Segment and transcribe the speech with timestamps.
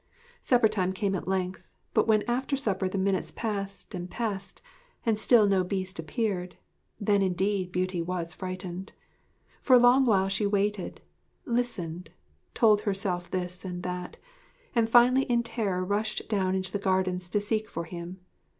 [0.41, 4.59] Supper time came at length; but when after supper the minutes passed and passed
[5.05, 6.55] and still no Beast appeared,
[6.99, 8.93] then indeed Beauty was frightened.
[9.61, 11.01] For a long while she waited,
[11.45, 12.09] listened,
[12.55, 14.17] told herself this and that,
[14.73, 18.21] and finally in a terror rushed down into the gardens to seek for him.